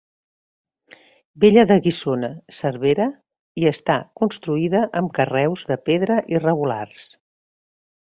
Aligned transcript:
Vella 1.43 1.65
de 1.71 1.75
Guissona- 1.87 2.31
Cervera 2.59 3.05
i 3.63 3.67
està 3.73 3.97
construïda 4.21 4.81
amb 5.03 5.13
carreus 5.19 5.67
de 5.73 5.79
pedra 5.91 6.17
irregulars. 6.37 7.05